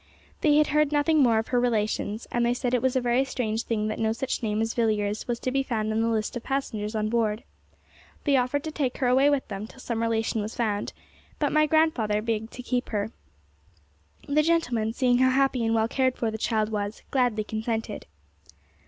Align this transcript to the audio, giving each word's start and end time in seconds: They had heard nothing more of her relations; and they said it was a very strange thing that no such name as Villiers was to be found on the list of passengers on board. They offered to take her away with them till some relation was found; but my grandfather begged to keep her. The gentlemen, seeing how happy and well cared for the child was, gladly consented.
They 0.41 0.55
had 0.57 0.65
heard 0.73 0.91
nothing 0.91 1.21
more 1.21 1.37
of 1.37 1.49
her 1.49 1.59
relations; 1.59 2.25
and 2.31 2.43
they 2.43 2.55
said 2.55 2.73
it 2.73 2.81
was 2.81 2.95
a 2.95 3.01
very 3.01 3.23
strange 3.23 3.65
thing 3.65 3.87
that 3.87 3.99
no 3.99 4.13
such 4.13 4.41
name 4.41 4.59
as 4.59 4.73
Villiers 4.73 5.27
was 5.27 5.39
to 5.41 5.51
be 5.51 5.61
found 5.61 5.93
on 5.93 6.01
the 6.01 6.07
list 6.07 6.35
of 6.35 6.41
passengers 6.41 6.95
on 6.95 7.07
board. 7.07 7.43
They 8.23 8.35
offered 8.35 8.63
to 8.63 8.71
take 8.71 8.97
her 8.97 9.05
away 9.07 9.29
with 9.29 9.47
them 9.47 9.67
till 9.67 9.79
some 9.79 10.01
relation 10.01 10.41
was 10.41 10.55
found; 10.55 10.93
but 11.37 11.51
my 11.51 11.67
grandfather 11.67 12.19
begged 12.19 12.51
to 12.53 12.63
keep 12.63 12.89
her. 12.89 13.11
The 14.27 14.41
gentlemen, 14.41 14.91
seeing 14.91 15.19
how 15.19 15.29
happy 15.29 15.63
and 15.63 15.75
well 15.75 15.87
cared 15.87 16.17
for 16.17 16.31
the 16.31 16.37
child 16.39 16.69
was, 16.71 17.03
gladly 17.11 17.43
consented. 17.43 18.07